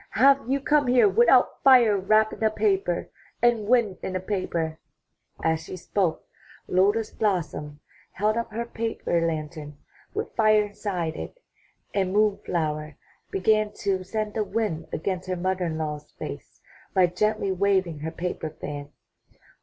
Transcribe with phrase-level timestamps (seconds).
[0.15, 4.79] ''Have you come here without fire wrapped in a paper, and wind in a paper?'*
[5.43, 6.23] As she spoke,
[6.67, 7.81] Lotus blossom
[8.13, 9.77] held up her paper lantern
[10.15, 11.37] with fire inside it,
[11.93, 12.97] and Moon flower
[13.29, 16.61] began to send the wind against her mother in law's face
[16.95, 18.89] by gently waving her paper fan.